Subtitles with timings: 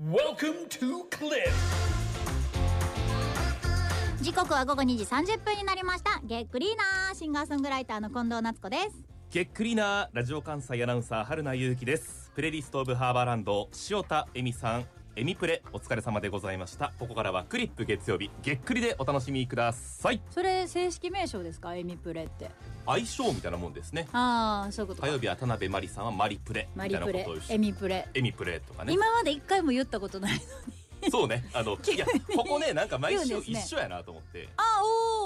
[0.00, 1.52] Welcome to Cliff.
[4.22, 6.20] 時刻は午後2時30分になりました。
[6.22, 9.02] ゲックリーナーシンガーソングライターの近藤夏子です。
[9.32, 12.30] ゲックリーナーラジオ関西アナウンサー春名優希です。
[12.32, 14.86] プレリストオブハーバーランド塩田恵美さん
[15.20, 16.92] エミプレお疲れ様でございました。
[17.00, 20.20] ここからはクリップ月曜日ゲックリでお楽しみください。
[20.30, 21.74] それ正式名称ですか？
[21.74, 22.52] エミプレって。
[22.86, 24.06] 相性みたいなもんですね。
[24.12, 25.08] ああそういうことか。
[25.08, 26.68] 火曜日は田辺真理さんはマリプレ。
[26.76, 28.06] みたいなことをエミプレ。
[28.14, 28.92] エミプレとかね。
[28.92, 30.38] 今まで一回も言ったことないの
[31.04, 31.10] に。
[31.10, 31.44] そうね。
[31.52, 32.06] あの いや
[32.36, 34.48] ここねなんか毎週一緒やなと思って。
[34.56, 34.62] あ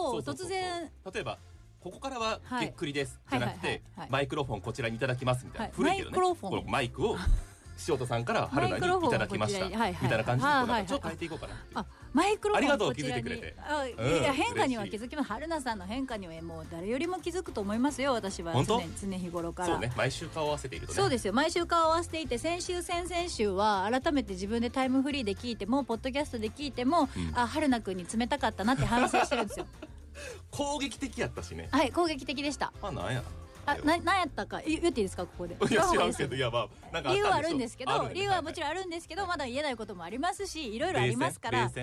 [0.08, 0.90] おお突然。
[1.12, 1.38] 例えば
[1.80, 2.66] ここからははい。
[2.66, 5.72] げっくりです、はいじゃなくて、マイクロフォンこちらにいただきますみたいな、はい。
[5.74, 6.16] 古いけどね。
[6.16, 6.50] マイクロフォン。
[6.50, 7.18] このマイクを
[7.88, 9.96] 塩田さんから春菜にいただきました、はいはい。
[10.02, 11.86] みたいな感じではいはいちょっと変えていこうかな。
[12.12, 13.56] マイクロありがとう気づいてくれて。
[13.58, 15.28] あいうんや変化には気づきます。
[15.28, 18.52] 春菜さんの変化にはもう誰よりも気づくと思いますよ私は。
[18.64, 19.68] 常日頃から。
[19.68, 19.92] そうね。
[19.96, 20.96] 毎週顔を合わせているとね。
[20.96, 21.32] そうですよ。
[21.32, 27.32] 毎週顔を合わせていて先週先々週は改めて自分でタイムフリーで聞いてもポッドキャストで聞いても、うん。
[27.34, 29.66] あ春菜くんに冷たかったなって反省してるんですよ。
[30.50, 31.68] 攻撃的やったしね。
[31.70, 32.72] はい攻撃的でした。
[32.82, 33.22] まあなんや
[33.64, 34.60] あななんやったか？
[34.66, 35.24] 言言っていいですか？
[35.24, 35.54] ここで。
[35.54, 36.22] いや知らん言った方がいいです。
[36.22, 41.70] よけどいやまあなんか理由はあるんですけど理由はもちろんあるんですけどまだ言えないこともありますしいろいろありますから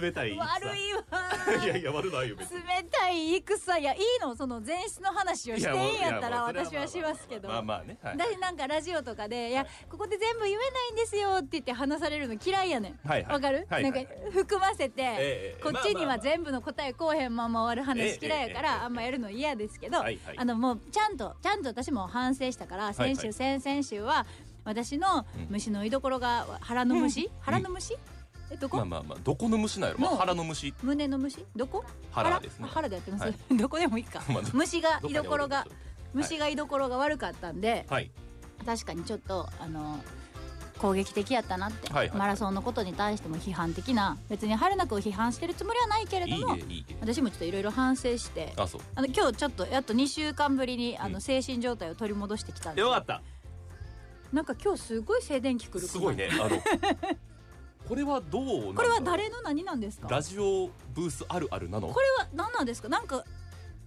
[0.00, 0.38] 冷たい戦。
[0.38, 2.58] 悪いわいやいや悪ないよ別に。
[2.58, 24.26] 冷たい戦いやいいのその前室の話をしていいんやったら私はしますけどまあまあねはい私なんかラジオとかで「いやここで全部言えないんですよ」って言って話されるの嫌いやねんわ、はいはいかる、はいはいなんか含ませて、ええこっちには全部の答えこうへんまま終わる話嫌いやかええあんまやるの嫌ですけど、はいはいあのもうちゃんとちゃんと私も反省したから先週、はい先々週は
[24.64, 27.96] 私の虫の居所が腹の虫、腹の虫
[28.50, 30.00] えどこ、まあまあまあどこの虫なんやろ？
[30.00, 30.72] まあ腹の虫。
[30.82, 31.44] 胸の虫？
[31.54, 31.84] どこ？
[32.10, 32.66] 腹ですね。
[32.68, 33.34] あ腹でやってます、はい。
[33.56, 35.66] どこでもいいか、 まあど虫が居所が
[36.14, 38.10] 虫が居所が悪かったんで、はい。
[38.64, 39.98] 確かにちょっとあの
[40.78, 42.18] 攻撃的やったなって、はいはい。
[42.18, 46.56] マラソンのことに対しても批判的な別に春菜くんを批判してるつもりはないけれども
[47.00, 48.66] 私もちょっといろいろ反省してあ
[49.00, 51.20] の今日ちょっとやっと2週間ぶりにあのうん。
[51.20, 52.92] 精神状態を取り戻してきたんですよ。
[52.92, 53.22] かった。
[54.32, 56.28] なんか今日すごい静電気くるすごいね。
[56.32, 56.60] あの
[57.88, 60.08] これはどうこれは誰の何なんですか？
[60.08, 61.88] ラジオブースあるあるなの？
[61.88, 62.88] これは何なんですか？
[62.88, 63.24] なんか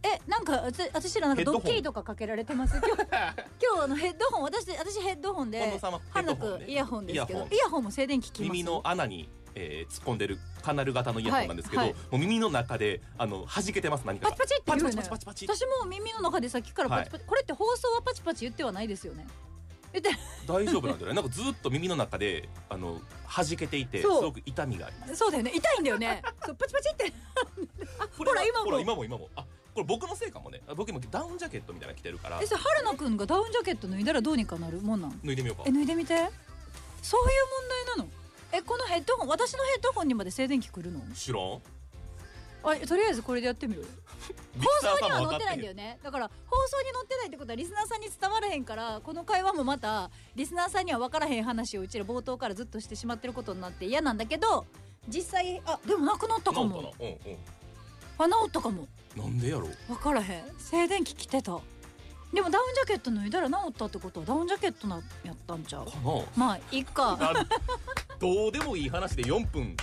[0.03, 2.77] えなんか私私らなんかドッキリとかかけられてます？
[2.77, 3.03] 今日。
[3.75, 5.79] 今日のヘッドホン私私ヘッドホンで
[6.11, 7.39] 春菜くんイヤホンですけど。
[7.39, 7.53] イヤホン。
[7.53, 11.91] イヤホンも静電気きます耳の穴に、えー突っ込んでるカナル型のイヤホンなんですけど、はい。
[11.91, 14.29] はもう耳の中であの弾けてます何か。
[14.29, 19.27] がパチパチってねパチパチパチパチ私も耳の中でさっきからパチパチ、これって放送はパチパチ言ってはないですよね
[20.47, 23.00] 大丈夫なんだよねなんかずっと耳の中であの
[23.35, 25.16] 弾けていてすごく痛みがあります。
[25.16, 25.51] そうだよね。
[25.53, 26.22] 痛いんだよね。
[26.45, 27.13] そうパチパチって。
[28.00, 28.66] あこれはほら今も。
[28.66, 29.29] ほら今も今も。
[29.35, 30.61] あこれ僕のせいかもね。
[30.67, 32.39] あ僕今ダウンジャケットみたいなの着てるから。
[32.41, 34.81] えそれ春菜くんがダウンジャケット脱いだらどうにかなる？
[34.81, 35.19] もんなん？
[35.23, 35.63] 脱いでみようか。
[35.67, 36.16] え脱いでみて。
[37.01, 37.35] そういう
[37.95, 38.09] 問題なの？
[38.51, 41.00] えこのヘッドホン私のヘッドホンにまで静電気くるの？
[41.13, 41.61] 知らん
[42.63, 43.85] あとりあえずこれでやってみる？
[44.59, 45.99] 放放送には載ってないんだよね。
[46.03, 54.65] だから放送に載ってないってことはリスナーさんに伝わらへんからこの会話もまたリスナーさんには分からへん話をうちら冒頭からずっとしてしまってることになって嫌なんだけど
[55.07, 56.93] 実際あでもなくなったかも。
[56.99, 57.15] うんうん。
[58.17, 58.87] あ治ったかも。
[59.15, 59.71] なんでやろう？
[59.87, 60.43] 分からへん。
[60.57, 61.59] 静電気来てた。
[62.33, 65.85] でもダウンジャケット脱いだら治ったってことはダウンジャケットなやったんちゃう？
[65.85, 66.21] かな？
[66.35, 67.17] まあいっか。
[67.19, 67.33] あ
[68.19, 69.75] どうでもいい話で4分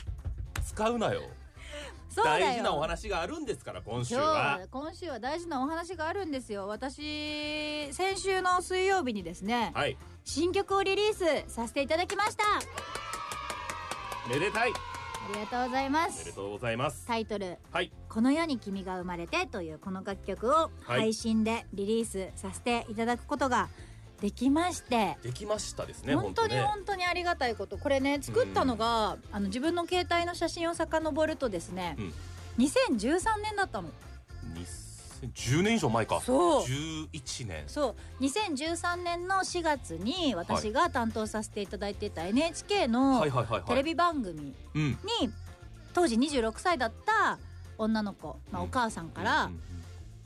[0.65, 1.23] 使うなよ
[2.25, 4.59] 大事なお話があるんですから今週は。
[4.59, 6.67] は今週は大事なお話があるんですよ。
[6.69, 9.97] 私先週の水曜日にですねはい。
[10.25, 12.45] 新曲をリリースさせていただきました。
[12.45, 14.73] あめでたい。
[15.29, 17.07] りがとうございまおめですとうございます。
[17.07, 23.69] タイトルはい「この世に君が生まれて」というこの楽曲を配信でリリースさせていただくことが
[24.21, 26.63] できまして、できましたですね本当にね。
[26.63, 27.77] 本当にありがたいこと。
[27.77, 32.13] これね作ったのが、あの自分の携帯の写真を遡るとですね、うん。
[32.65, 33.91] 2013年だったの。
[35.23, 36.21] 2010年以上前か。
[36.21, 36.63] そう。
[36.63, 37.65] 11年。
[37.67, 38.23] そう。
[38.23, 43.23] 2013年の4月に私が担当させていただいていた NHK の
[43.67, 44.91] テレビ番組うん。
[45.21, 45.31] に
[45.93, 47.39] 当時26歳だった
[47.79, 48.69] 女の子、まあ、うん。
[48.69, 49.51] お母さんから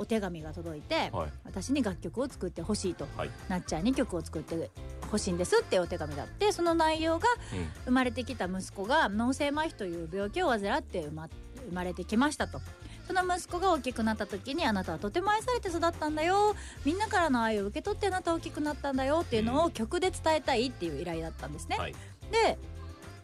[0.00, 1.32] お手紙が届いて、はい。
[1.44, 3.31] 私に楽曲を作ってほしいと、はい。
[3.49, 4.70] なっちゃんに曲を作って
[5.11, 7.69] ほしいんですっていうお手紙だってその内容がうん。
[7.85, 11.29] 生まれてきた息子が脳性麻痺という病気を患って生ま
[11.69, 12.61] 生まれてきましたと。
[13.06, 16.55] その息子が大きくなった時にあなたはとても愛されて育ったんだよ。
[16.87, 19.20] みんなからの愛を受け取ってあなたは大きくなったんだよ。
[19.23, 21.76] っていうのを曲で伝えたいっていう依頼だったんですね。
[21.76, 21.94] はい。
[22.31, 22.56] で、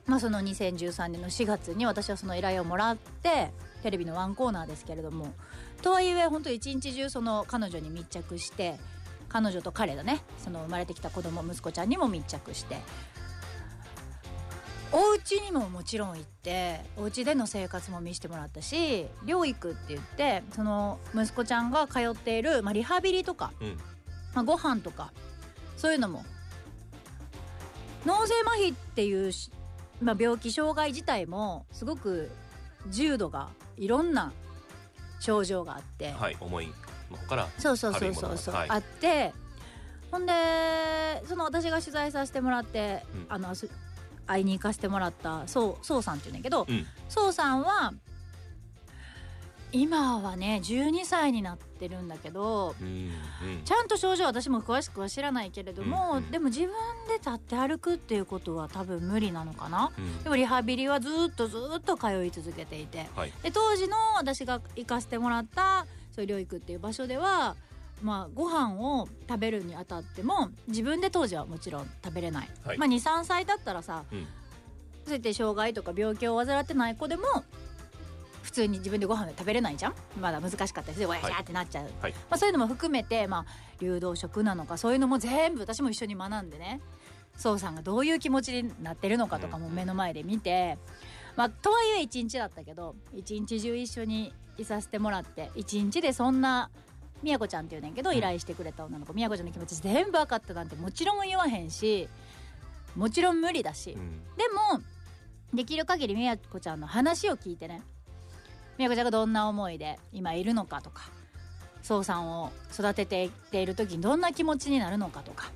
[0.07, 3.51] まあ、その2013年の4月に私はその依頼をもらって
[3.83, 5.33] テレビのワンコーナーですけれども
[5.83, 8.79] とはいえ本当一日中その彼女に密着して
[9.29, 12.79] 彼女と彼だねその生まれてきた子供息子ちゃんにも密着して
[14.93, 23.77] お家にももちろん行ってお家での生活も見せてもらったし療育って言ってその息子ちゃんが通っている、まあ、リハビリとか、うん。
[24.35, 25.13] まあ、ご飯とか
[25.77, 26.25] そういうのも
[28.05, 29.51] 脳性麻痺っていうし、
[30.01, 32.31] まあ、病気障害自体もすごく
[32.89, 34.33] 重度がいろんな
[35.21, 36.73] 症状があって、はい重い
[37.11, 38.71] の方からそうそうそうそうそう、はい。
[38.71, 39.33] あって。
[40.11, 40.33] ほんで
[41.27, 43.27] その私が取材させてもらって、うん。
[43.29, 43.69] あのす
[44.27, 46.87] 会いに行かせてもらったそうそうさんっていうんだけど、うん。
[47.09, 47.93] そうさんは
[49.81, 53.13] 今はね12歳になってるんだけどうんうん。
[53.65, 56.31] ちゃんと症状は私も詳しくは知らないけれども、うんうん。
[56.31, 56.71] でも自分
[57.09, 59.93] で立って歩くっていうことは多分無理なのかな。
[59.99, 60.23] うん。
[60.23, 63.07] でもリハビリはずっとずっと通い続けていて。
[63.15, 63.33] はい。
[63.43, 67.57] で当時の私が行かせてもらったそういう療育っていう場所では
[68.03, 72.79] まあご飯を食べるにあたっても自分で当時はもちろん食べれない、はい。
[72.79, 74.27] まあ23歳だったらさ、うん。
[75.05, 77.56] そうやって障害とか病気を患ってない子でも普
[78.57, 79.95] 通に自分でご飯食べれないじゃん？
[80.21, 82.13] まだ難しかったりしてわやしゃーってなっちゃう、はい。
[82.13, 83.47] まあ、そういうのも含めて、まあ、
[83.81, 86.81] 流動食なのかそういうのも全部私も一緒に学んでね。
[87.37, 89.75] そうさんがどういう気持ちになってるのかとかもうん。
[89.75, 90.79] 目の前で見て、
[91.37, 96.71] まあ、とはいえ一日だったけど一日中一緒にいさせてもらって一日でそんな
[97.23, 98.17] みやこちゃんっていうねんけどうん。
[98.17, 102.09] 依頼してくれた女の子みやこちゃんの気持ち全部分かったなんてもちろん言わへんし
[102.95, 104.23] もちろん無理だし、うん。
[104.37, 104.81] でも
[105.53, 107.83] できる限りみやこちゃんの話を聞いてね
[108.79, 111.03] みやこちゃんがどんな思いで今いるのかとか
[111.83, 115.51] そうさんを育てていっている時にどんな気持ちになるのかとか。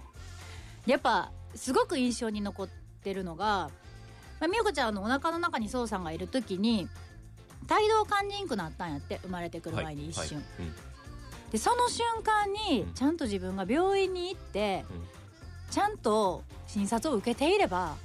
[0.87, 2.69] やっぱすごく印象に残っ
[3.03, 3.71] てるのが、
[4.39, 6.89] まあ、みやこちゃんのお腹の中にそうさんがいる時に
[7.67, 10.75] 胎動感じんくなったんやって生まれてくる前に一瞬、はいうん。
[11.51, 12.95] でその瞬間にうん。
[12.95, 15.05] ちゃんと自分が病院に行って、うん。
[15.71, 17.97] ちゃんと診察を受けていれば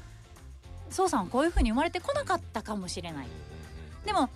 [0.90, 3.28] そうさんはこういう風に生まれてこなかったかもしれない。
[4.06, 4.30] でも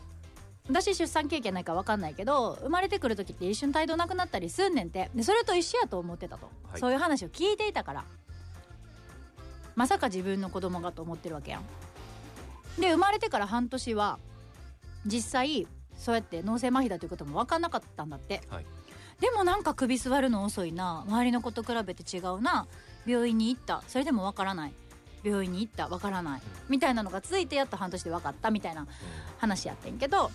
[0.69, 5.10] 私出産経験ないから分かんないけど生まれてくる時って一瞬胎動なくなったりすんねんて。
[5.16, 6.80] でそれと一緒やと思ってたと、はい。
[6.80, 8.06] そういう話を聞いていたから
[9.75, 11.63] まさか自分の子供がと思ってるわけやん。
[12.80, 14.19] で生まれてから半年は
[15.06, 15.68] 実際
[15.98, 18.66] そうやって脳性麻痺だということも分かんなかったんだって、はい。
[19.19, 21.04] でもなんか首座るの遅いな。
[21.07, 22.68] 周りの子と比べて違うな。
[23.06, 23.83] 病院に行った。
[23.88, 24.74] それでも分からない。
[25.24, 25.88] 病院に行った。
[25.88, 28.88] 分からない、みたいなのが続いてやっと半年で分かったみたいな
[29.39, 30.31] 話やってんけど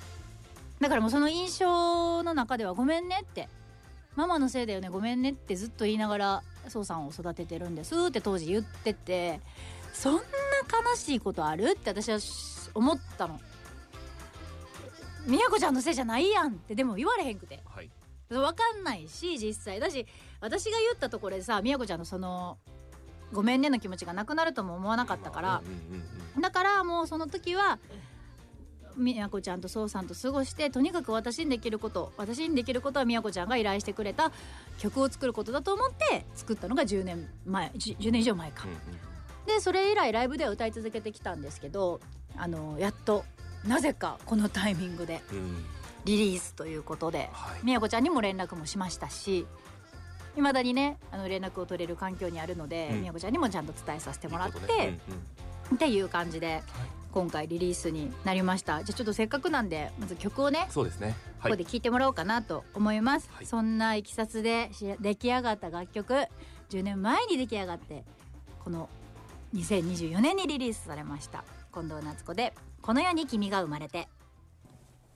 [0.80, 3.48] だからもうその印象の中では「ごめんね」って
[4.16, 9.40] 「ママのせいだよねごめんね」ってずっと言いながらそうさんを育ててるんですって当時言ってて。
[9.94, 13.40] そんな悲しいことあるって私はし思ったの。
[15.26, 17.62] みやこちゃんのせいじゃないやんってでも言われへんくて。
[17.64, 17.88] はい。
[18.28, 19.78] 分かんないし実際。
[19.80, 20.04] だし
[20.40, 22.58] 私が言ったところでさみやこちゃんのその
[23.32, 25.62] 「ごめんね」の気持ちがなくなるとも思わなかったから。
[26.40, 27.78] だからもうその時は
[28.96, 34.32] みやこちゃんとそうさんと過ごしてとにかく私にできること私にできることはみやこちゃんが依頼してくれた
[34.78, 38.64] 曲を作ることだと思って作ったのが10年前 10, 10年以上前か。
[38.64, 38.70] うん。
[38.70, 38.78] うん。
[39.46, 42.00] でそれ以来ライブでは歌い続けてきたんですけど
[42.36, 43.24] あのやっと
[43.66, 45.20] なぜかこのタイミングで
[46.04, 47.60] リリースということではい。
[47.62, 49.46] みやこちゃんにも連絡もしましたし
[50.36, 53.00] いまだにねあの連絡を取れる環境にあるのでうん。
[53.00, 54.98] みやこちゃんにもちゃんと伝えさせてもらって、
[55.74, 56.62] っていう感じで
[57.14, 58.82] 今回リリースになりました。
[58.82, 61.14] じゃあちょっとせっかくなんでまず曲をねうんそうですね。
[61.40, 63.46] ここで聴いてもらおうかなと思います、はい。
[63.46, 66.26] そんないきさつでし出来上がった楽曲
[66.70, 68.02] 10年前に出来上がって
[68.64, 68.88] この
[69.54, 71.44] 2024年にリリースされました。
[71.72, 72.52] 近藤夏子で
[72.82, 74.08] 「この世に君が生まれて。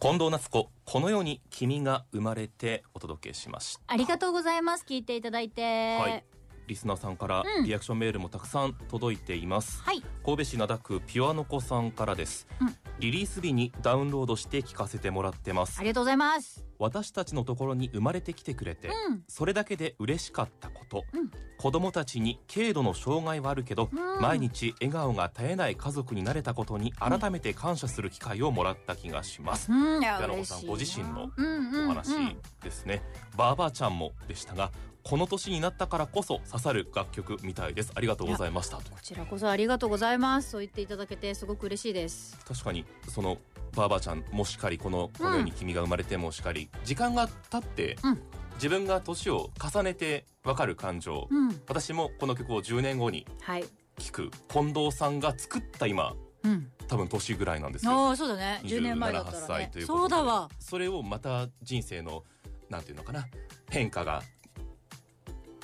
[0.01, 4.85] 近藤夏子この世に君が生まれてお届けしました」ありがとうございます。
[4.89, 5.97] 聞いていただいて。
[5.99, 6.38] はい
[6.69, 7.65] リスナーさんからうん。
[7.65, 10.03] リアクションメールもたくさん届いています、はい。
[10.25, 12.77] 神戸市灘区ピュアノコさんからです、うん。
[13.01, 15.81] リリース日にダウンロードして聞かせてもらってます。
[15.81, 19.23] ありがとうございます私たちのところに生まれてきてくれて、うん。
[19.29, 21.31] それだけで嬉しかったこと、うん。
[21.59, 24.23] 子供たちに軽度の障害はあるけど、うん。
[24.23, 30.03] 毎日笑顔が絶えない家族になれたことに改めて感謝する機会をもらった気がします、うん。
[30.03, 30.57] いやピアノコ嬉しいな。
[30.57, 31.85] さんご自身のうんうんうん。
[31.87, 32.15] お話
[32.63, 33.03] ですね、
[33.37, 34.71] バーバーちゃんもでしたが
[35.05, 37.93] この年になったからこそ刺さる楽曲みたいです。
[37.95, 38.77] ありがとうございました。
[38.77, 40.51] とこちらこそありがとうございます。
[40.51, 42.37] そう言っていただけてすごく嬉しいです。
[42.47, 43.39] 確かにその
[43.79, 48.19] バーバーちゃんもしかりこのこの世に君が生まれてもしかり、時間が経って、うん。
[48.55, 51.61] 自分が年を重ねてわかる感情、うん。
[51.69, 53.65] 私もこの曲を10年後にはい。
[53.99, 56.71] 聴く近藤さんが作った今うん。
[56.89, 57.93] 多分年ぐらいなんですよ。
[57.93, 58.61] ああそうだね。
[58.65, 60.49] 10年前だった27ら歳ねということでそうだわ。
[60.59, 62.25] それをまた人生の
[62.69, 63.27] なんていうのかな
[63.71, 64.23] 変化が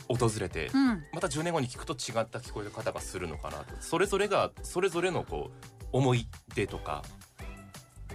[0.08, 1.04] 訪れて、うん。
[1.12, 3.74] また10年後に聞くと違った聞こえ方がするのかなと。
[3.80, 7.02] それぞれがそれぞれのこう思い出とか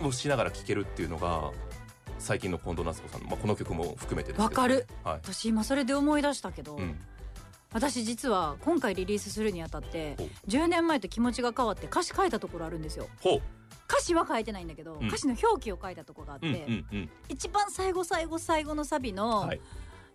[0.02, 1.52] をしながら聴けるっていうのが
[2.18, 5.14] 最近の近藤夏子さんの、まあ、この曲も含めてですけどわかる、はい。
[5.16, 7.00] 私今それで思い出したけど、うん、
[7.74, 10.28] 私実は今回リリースするにあたってほう。
[10.50, 13.08] 10年前と気持ちが変わって歌詞書いたところあるんですよ。
[13.90, 15.08] 歌詞は書いてないんだけど、うん。
[15.08, 17.10] 歌詞の表記を書いたとこがあって、うんうんうん。
[17.30, 19.62] 一番最後最後最後のサビの、はい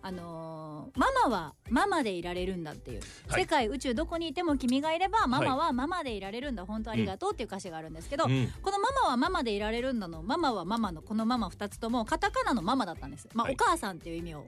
[0.06, 3.40] あのーママはママでいられるんだ」っていう、はい。
[3.40, 8.52] 世界宇宙どこにいても君がいればママはママでいられるんだ、本当ありがとう」っていう歌詞があるんですけど、うん。
[8.62, 13.54] この「ママはママでいられるんだ」の「ママはママ」のこの「ママ」2つともカタカナの「ママ」だったんです、まあはい。
[13.54, 14.46] お母さんっていう意味を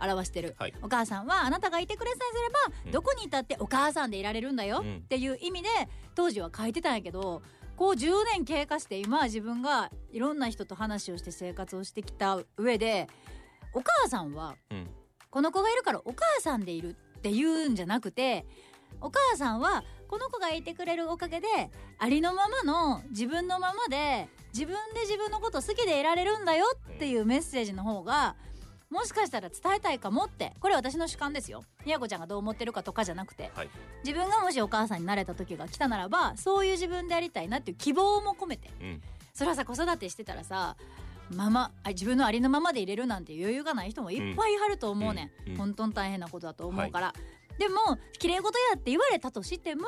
[0.00, 0.74] 表してる、はい。
[0.82, 2.90] お母さんはあなたがいてくれさえすれば、うん。
[2.90, 4.96] どこにいたってお母さんでいられるんだようん。
[4.98, 5.68] っていう意味で
[6.14, 7.42] 当時は書いてたんやけど
[7.76, 13.08] こう10年経過して今は自分がいろんな人と話をして生活をしてきた上で
[13.72, 14.88] お母さんはうん。
[15.30, 18.44] この子がいるからお母さんでいるっていうんじゃなくて
[19.00, 21.46] お母さんはこの子がいてくれるおかげで
[21.98, 28.34] ありのままの自分のままで自分で自分のこと好きでいられるんだよっていうメッセージの方が
[28.90, 31.62] もしかしたら伝えたいかもってこれ私の主観ですよ。
[31.86, 33.70] みやこちゃんがどう思ってるかとかじゃなくてはい。
[34.04, 39.00] 自分がもしお母さんになれた時が来たならばそういう自分でありたいなっていう希望も込めてうん。
[39.32, 40.76] それはさ子育てしてたらさ
[41.34, 45.52] ママあ自分のありのままで入れるなんて余裕がない人もいっぱいいはると思うね、うん。
[45.52, 45.54] うん。
[45.54, 47.14] ん本当に大変なことだと思うから、
[47.58, 49.84] でも綺麗事やって言われたとしても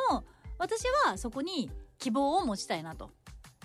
[0.58, 3.10] 私はそこに希望を持ちたいなと。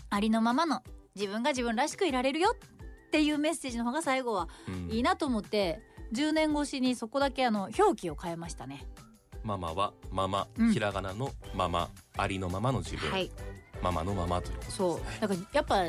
[0.10, 0.82] ありのままの
[1.16, 4.92] 自分が自分らしくいられるよっていうメッセージの方が最後はうん。
[4.92, 5.82] いいなと思って
[6.14, 8.86] 10年越しにそこだけあの表記を変えましたね。
[9.44, 10.74] ママはママ、うん。
[10.74, 13.32] ひらがなのママありのままの自分、はい。
[13.82, 14.78] ママのままということですね。
[14.78, 15.22] そう。
[15.22, 15.84] だからやっぱ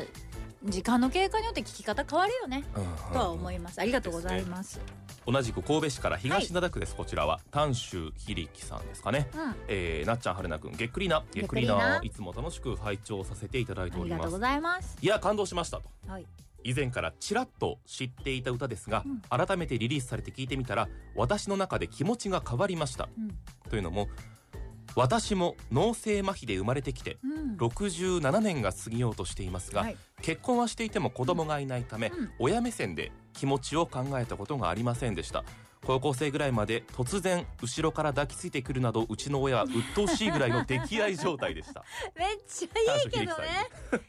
[0.63, 2.65] 時間の経過によって聞き方変わるよね。
[2.75, 3.79] うんうんとは思います。
[3.79, 4.81] ありがとうございます。
[5.25, 9.29] 同じく神戸市から東灘区です、こちらは丹州ひりきさんですかね。
[9.33, 9.55] うん。
[9.67, 11.23] えー、なっちゃんはるなくんげっくりな。
[11.33, 14.19] げっくりないつも楽しく拝聴させていただいております。
[14.19, 14.97] ありがとうございます。
[15.01, 15.83] いや感動しましたと。
[16.07, 16.25] はい。
[16.63, 19.21] 以前からちらっと知っていた歌ですが、うん。
[19.47, 23.07] 改めてリリースされて聞いてみたら私の中で気持ちが変わりました。
[23.17, 23.37] うん。
[23.69, 24.09] というのも
[24.95, 27.57] 私も脳性麻痺で生まれてきてうん。
[27.57, 35.45] 67年が過ぎようとしていますが、はい結婚はしていても子供がいないため、うん親目線で気持ちを考えたことがありませんでした
[35.85, 41.83] 高校生ぐらいまで突然後ろから抱きついてくるなどうちの親は鬱陶しいぐらいの溺愛状態でした
[42.17, 43.47] めっちゃいいけどね。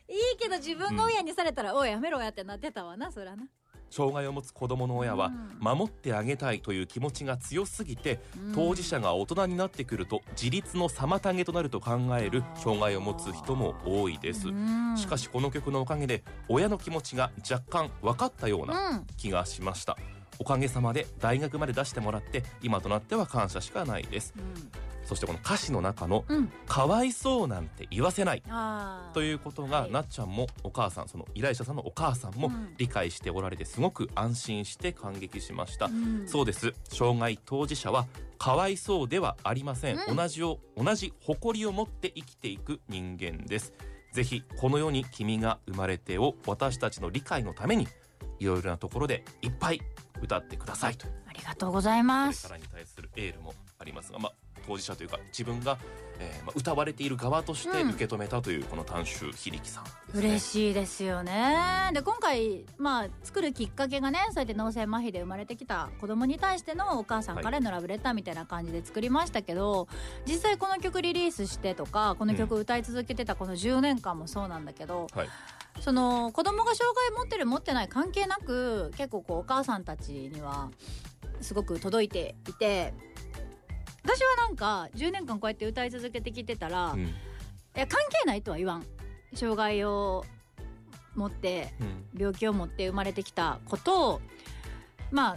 [0.08, 3.44] いいけど自分が親にされたら、おいやめろやってなってたわな、そらな。
[3.90, 5.78] 障害を持つ子供の親はうん。
[5.78, 8.54] 守ってあげたいという気持ちが強すぎてうん。
[8.54, 14.48] 当事者が大人になってくると自立の妨げとなると考える障害を持つ人も多いです。
[14.48, 14.96] うん。
[14.96, 19.06] しかしこの曲のおかげで親の気持ちが若干分かったようなうん。
[19.16, 19.96] 気がしました。
[20.38, 24.32] おかげさまで大学まで出してもらって今となっては感謝しかないです
[25.04, 26.36] そしてこの歌詞の中のうん。
[26.38, 26.52] うん。
[26.66, 28.42] 「かわいそうなんて言わせない」。
[29.12, 36.28] ということが、はいなっちゃんもお母さんその依頼者さんのお母さんもうん理解しておられてすごく安心して感激しました、うん。
[36.28, 38.06] そうです障害当事者は
[38.38, 43.72] かわいそうではありません、うん同じを同じ誇りを持って生きていく人間です
[44.12, 47.86] ぜひこの世に君が生まれてを私たちの理解のために
[48.38, 49.80] いろいろなところでいっぱい
[50.20, 52.66] 歌ってくださいとありがとうございますこれか。
[52.66, 54.32] らに対するエールもありますが、まあ、
[54.66, 55.78] 当事者というか自分が、
[56.18, 57.90] えーまあ、歌われている側としてうん。
[57.90, 59.90] 受け止めたというこの短州ひりきさんね。
[60.14, 61.90] 嬉しいですよね。
[61.92, 69.88] で今回まあ作るきっかけがねそうやって脳性麻痺で生まれてきた子供に対してのお母さんからのラブレターみたいな感じで作りましたけど、
[70.26, 75.28] 実際この曲リリースしてとかこの曲歌い続けてたこの10年間もそうなんだけど、はい。
[75.80, 80.70] その子供が障害持ってる持ってない関係なく結構こうお母さんたちには
[81.40, 82.92] すごく届いていて
[84.02, 87.14] 私はなんか10年間こうやって歌い続けてきてたら、いうん。
[87.74, 88.86] や関係ないとは言わん。
[89.34, 90.24] 障害を
[91.14, 92.04] 持ってうん。
[92.18, 94.20] 病気を持って生まれてきた子と
[95.10, 95.36] まあ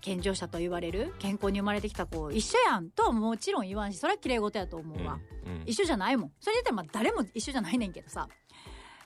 [0.00, 5.62] 健常者と言われる健康に生まれてきた子一緒やんとはもちろん言わんしそれは綺麗事やと思うわ、うん。
[5.66, 6.32] 一緒じゃないもん。
[6.40, 8.28] それでまあ誰も一緒じゃないねんけどさ。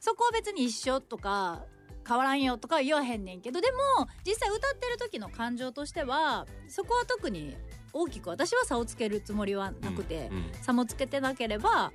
[0.00, 1.62] そこは別に一緒とか
[2.08, 3.78] 変わらんよとかは言わへんねんけどでも
[4.26, 7.54] 実際歌ってる時の感情としてはそこは特に
[7.92, 11.92] 大きく私は差をつけるつもりはなくて、うん差もつけてなければ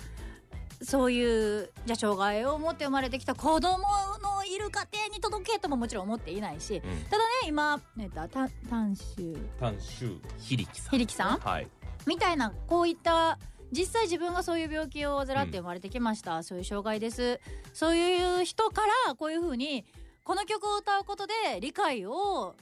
[0.81, 3.77] そういうじゃあ障害を持って生まれてきた子供
[4.21, 6.81] のいる家庭に届けとももちろん思っていないしうん。
[7.05, 10.91] ただね今、えっと、た短州短州ひりきさん。
[10.91, 11.39] ひりきさん。
[11.39, 11.67] はい。
[12.05, 13.39] みたいなこういった
[13.71, 17.39] 実際自分がそういう病気を患って生まれてきました、そういう障害です。
[17.73, 19.85] そういう人からこういうふうに
[20.23, 22.55] この曲を歌うことで理解を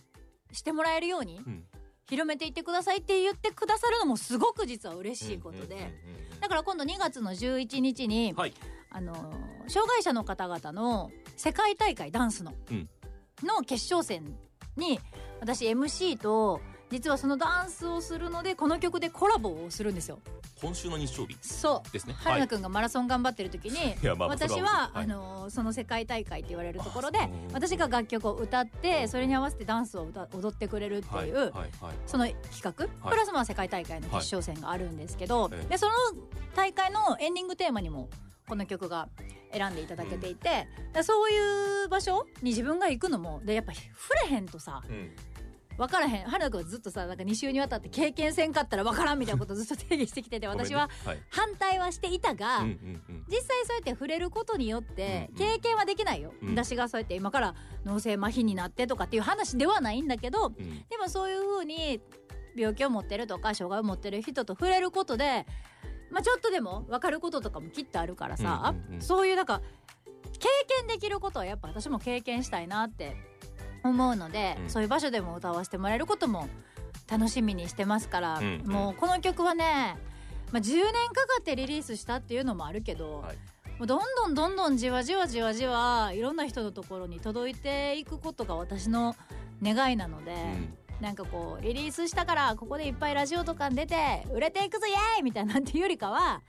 [0.51, 1.63] してもらえるようにうん
[2.09, 5.93] 広めていってくださいって言ってくださるのもすごく実は嬉しいことで、
[6.39, 8.53] だから今度2月の11日に、はい。
[8.91, 12.89] あのー障害者の方々の世界大会ダンスの、うん。
[13.43, 14.37] の決勝戦
[14.75, 14.99] に
[15.39, 20.19] 私 MC と実はそのダンスをするのでこの曲でコラボをするんですよ。
[20.63, 21.91] 今週の日曜日そう。
[21.91, 22.15] ですね。
[22.17, 27.19] 春菜くんがマラソン頑張ってる時に、私は、あのーその世界大会って言われるところで
[27.51, 31.51] 私が楽曲を歌ってそれに合わせてダンスを歌踊ってくれるっていう、
[32.07, 32.71] その企画、
[33.09, 35.69] プラスまあ世界大会の決勝戦があるんですけど、ええ。
[35.71, 35.91] でその
[36.55, 38.09] 大会のエンディングテーマにも
[38.47, 39.09] この曲が
[39.51, 43.83] 選んでいただけていて、でそういう場所に自分が行くのもでやっぱ触
[44.29, 45.11] れへんとさうん
[45.77, 46.25] 分からへん。
[46.25, 51.21] 春菜君はずっとさなんか2週にわたって経験せんかったら分からんみたいなことを ずっと定義してきてて私ははい。
[51.29, 53.25] 反対はしていたが、うんうんうん。
[53.27, 56.49] 実際そうやって触れることによってうん経験はできないよ、うん。
[56.51, 60.85] 私がそうやって今から脳性麻痺になってとかっていう話ではないんだけどうん。
[60.89, 62.01] でもそういうふうに
[62.55, 65.45] 病気を持ってるとか障害を持ってる人と触れることで、
[66.11, 69.01] まあ、ちょっとでも分かることとかもきっとあるからさ、うんうんうん。
[69.01, 69.61] そういうなんか
[70.39, 70.47] 経
[70.79, 73.15] 験できることはやっぱ私も経験したいなって
[73.83, 74.69] 思うので、うん。
[74.69, 76.47] そういう場所でも歌わせてもらえることも
[77.09, 78.71] 楽しみにしてますから、うんうん。
[78.71, 79.97] もうこの曲はね、
[80.51, 83.35] まあ、10年かかってリリースしたっていうのもあるけど、はい。
[83.77, 89.15] もうどんどんどんどんじわじわじわじわいろんな人のところに届いていくことが私の
[89.61, 90.33] 願いなので。
[90.33, 90.77] うん。
[91.01, 96.41] なんかこうリリースしたからここでいっぱいラジオとかに出て売れていくぞイエーイみたいなんていうよりかは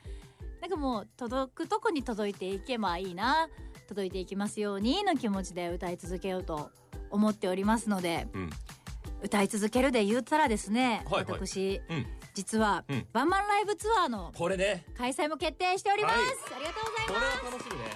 [0.60, 3.48] なんかもう届くとこに届いていけばいいな
[3.88, 6.70] 届いていきますようにの気持ちで歌い続けようと
[7.14, 8.50] 思っておりますのでうん。
[9.22, 11.40] 歌い続けるで言ったらですね、はいはい。
[11.40, 12.06] 私、うん。
[12.34, 13.06] 実は、うん。
[13.14, 14.84] ワンマンライブツアーのこれね。
[14.98, 16.24] 開催も決定しております、はい。
[16.56, 17.38] ありがとうございこます。
[17.38, 17.86] れは楽しみね。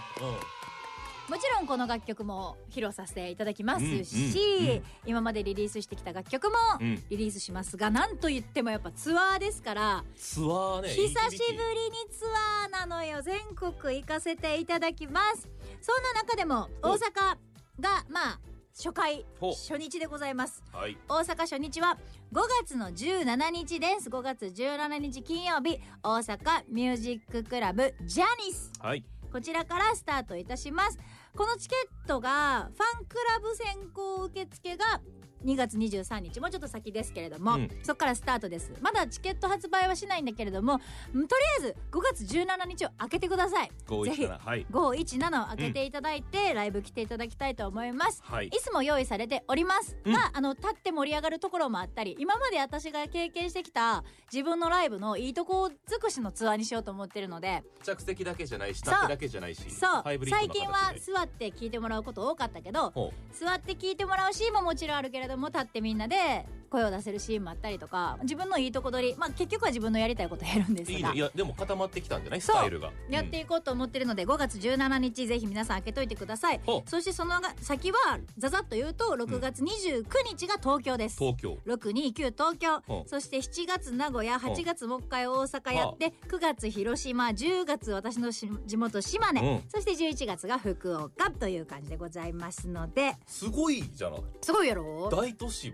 [1.29, 4.83] もちろんこの楽曲も披露させていただきますし、うんうんうん。
[5.05, 6.87] 今までリリースしてきた楽曲もうん。
[6.87, 12.25] うんリリースしますがなんと言ってもやっぱツアーですからツアーね久しぶりにツ
[12.65, 13.21] アーなのよ。
[13.21, 15.47] 全国行かせていただきます。
[15.83, 17.37] そんな中でも大阪
[17.81, 18.41] がまあ
[18.79, 20.63] 初回初日でございます。
[20.73, 20.97] はい。
[21.09, 21.99] 大阪初日は
[22.33, 24.09] 5月の17日です。
[24.09, 28.71] 5月17日金曜日大阪ミュージッククラブジャニス。
[28.79, 29.05] はい。
[29.33, 30.99] こちらからスタートいたします。
[31.35, 35.01] このチケットがファンクラブ先行受付が
[35.45, 37.71] 2月23日もうちょっと先ですけれども、うん。
[37.83, 38.73] そこからスタートです。
[38.81, 40.81] まだチケット発売はしないんだけれども
[41.15, 43.69] うんとりあえず5月17日を開けてください。
[43.69, 43.73] ぜ
[44.15, 44.67] ひ517はい。
[44.71, 48.23] 517を開けていただいて、ライブ来ていただきたいと思います。
[48.25, 48.51] はい。
[48.51, 49.97] 椅子も用意されております。
[50.05, 50.13] うん。
[50.13, 60.03] が、あの立って盛り上がるところもあったり今まで私が経験してきた自分のライブのいいとこ尽くしのツアーにしようと思ってるので着席だけじゃないし立ってだけじゃないしそう。
[60.29, 66.58] 最近は座って聞いてもらうこと多かったけどほ座って聞いてもらうシーンももちろんあるけれども立ってみんなで。
[66.71, 70.97] 声を出せるシーンもあったりとか自分のいいとこ取りまあ結局は自分のやりたいことをやるんですが。
[70.97, 71.11] ういいね。
[71.15, 72.41] いやでも固まってきたんじゃない？
[72.41, 72.93] スタイルが。
[73.09, 76.61] やっていこうと思ってるので5月17日ぜひ皆さん開けといてください。
[76.87, 81.59] そしてその先はざざっと言うと6月29日が東京です、東京。
[81.67, 82.83] 629東京。
[83.07, 89.63] そして7月名古屋8月もう一回大阪やって9月広島10月私のし地元島根、うん。
[89.69, 93.15] そして11月が福岡という感じでございますので。
[93.27, 94.21] すごいじゃない。
[94.43, 95.09] すごいやろ？
[95.11, 95.73] 大都市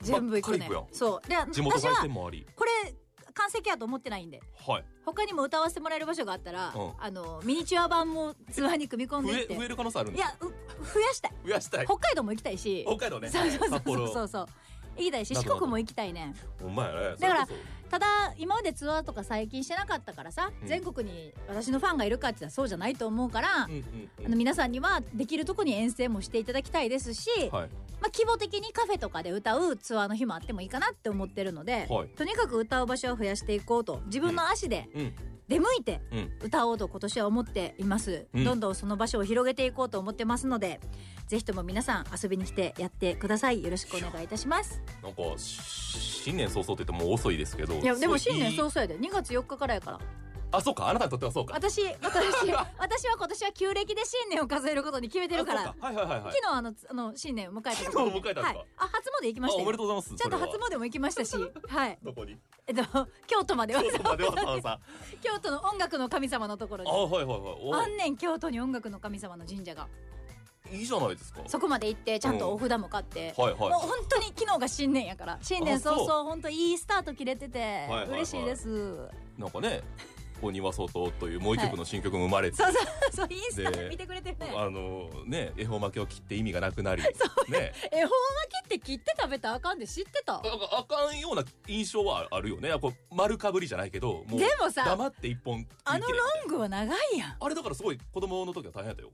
[0.00, 1.28] 全部行くねくそう。
[1.28, 2.46] で地元回私は転もあり。
[2.54, 2.70] これ
[3.32, 4.40] 完成やと思ってないんで。
[4.66, 4.84] はい。
[5.04, 6.92] 他にも歌わせてもらえる場所があったら、うん。
[6.98, 9.56] あのミニチュア版もツアーに組み込んでいって。
[9.56, 11.32] 増える可能性あるんいやう増やしたい。
[11.44, 11.84] 増やしたい。
[11.86, 12.84] 北海道も行きたいし。
[12.86, 13.28] 北海道ね。
[13.28, 14.28] そうそうそうそう。
[14.28, 14.46] そう
[14.96, 16.26] 行きたいし四国も行きたいね。
[16.26, 17.16] んほんまやね。
[17.18, 17.48] だから
[17.90, 20.68] ただ今までツアーとか最近してなかったからさ、うん。
[20.68, 24.26] 全国に私のファンがいるかって言ったらそうじゃないと思うから、そうんうん。
[24.26, 32.08] あの皆さんにはできるとこに遠征もしていただきたいですし、はいまあ、規模的にカフェとかで歌うツアーの日もあってもいいかなって思ってるので、はい。
[32.08, 35.14] とにかく歌う場所を増やしていこうと自分の足でうん。
[35.48, 36.30] 出向いてうん。
[36.42, 38.44] 歌おうと今年は思っています、うん。
[38.44, 40.80] どんどんその場所を広げていこうと思ってますので
[41.26, 43.62] ぜひとも皆さん遊びに来てやってください。
[43.62, 44.80] よろしくお願いいたします。
[45.02, 45.60] なんかし
[46.22, 48.98] 新年早々って言ってもう遅いですけどいやでも新年早々やで。
[48.98, 50.00] 2月4日からやから
[50.52, 50.88] あそうか。
[50.88, 51.54] あなたにとってはそうか。
[51.54, 55.74] 私私 私は今年は旧暦で新年を数えることに決めてるから。
[55.78, 56.32] はいはいはいはい。
[56.32, 58.42] 昨日あのつあの新年を迎えた時昨日迎えたんですか？
[58.42, 60.14] はい、あ初詣行きましたあおめでよとうございます。
[60.16, 61.36] ちゃんと初詣も行きましたし。
[61.68, 61.98] はい。
[62.02, 62.36] どこに？
[62.66, 63.82] えっと京都までは。
[63.82, 64.80] 京都までわざわざ
[65.22, 66.90] 京都の音楽の神様のところに。
[66.90, 69.88] あはいはいはいあんねん京都に音楽の神様の神社が。
[70.70, 71.40] おいいじゃないですか。
[71.46, 75.38] そこまで行ってちゃんとお札も買って、はいもうは本当に昨日が新年やから。
[75.40, 79.08] 新年早々本当いいスタート切れててはいはい嬉しいです、
[79.38, 79.82] いなんかね
[80.46, 84.52] 鬼は外というもう一曲の新曲も生まれて、そうそうそうインスタで見てくれてるね。
[84.56, 87.08] あのね恵方巻きを切って意味がなくなりね。
[87.92, 92.72] 恵方巻きって切って食べたらあかんで知ってたああかんような印象はあるよね。
[92.80, 96.14] こう丸かぶりじゃないけどもうでもさ黙って一本あのロ
[96.46, 97.36] ングは長いやん。
[97.40, 99.10] あれだからすごい子供の時は大変だったよ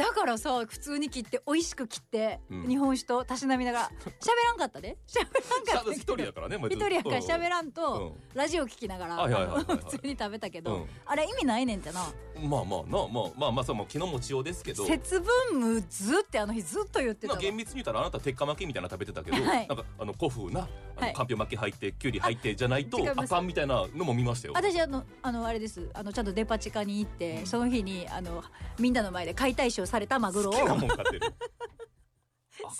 [0.00, 2.66] だからさ普通に切って美味しく切って、うん。
[2.66, 4.96] 日本酒とたしなみながら 喋らんかったで。
[5.06, 8.14] 喋らんかった一人やからねもう一人やから喋らんうと、ん。
[8.32, 9.56] ラジオ聞きながら、はいはいはいはい。
[9.56, 10.88] はいあの普通に食べたけど、うん。
[11.04, 12.00] あれ意味ないねんってな。
[12.42, 14.86] まあまあなまあまあまあそれも気の持ちようですけど。
[14.86, 19.68] 節分むずってあの日ずっと言ってた厳密に言ったらあなた鉄火巻きみたいなの食べてたけど、はい。
[19.68, 21.12] なんかあの古風なあはい。
[21.12, 24.54] のかんぴょう巻き入ってきゅうり入ってじゃないとあかんみたいなのも見ましたよ。
[24.54, 25.90] 私あのあのあれです。
[25.92, 28.42] あのちゃんとデパ地下に行ってその日にあの
[28.78, 30.52] みんなの前で解体ショーされたマグロを。
[30.52, 31.20] 好きな好もん買ってる。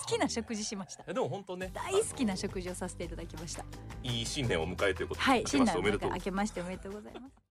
[0.07, 1.03] きな食事しました。
[1.07, 1.71] えでも本当ね。
[1.73, 3.65] 大好きな食事をさせていただきました。
[4.03, 6.11] いい新年を迎えということではい新年おめでとう。
[6.11, 7.41] 明けましておめでとうございます